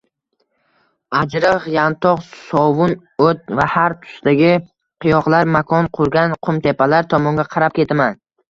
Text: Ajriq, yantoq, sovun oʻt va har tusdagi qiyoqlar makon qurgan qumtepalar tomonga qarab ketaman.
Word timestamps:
Ajriq, 1.19 1.67
yantoq, 1.73 2.23
sovun 2.45 2.95
oʻt 3.27 3.53
va 3.61 3.69
har 3.75 3.97
tusdagi 4.07 4.51
qiyoqlar 5.05 5.55
makon 5.59 5.93
qurgan 5.99 6.37
qumtepalar 6.49 7.11
tomonga 7.17 7.51
qarab 7.57 7.79
ketaman. 7.81 8.23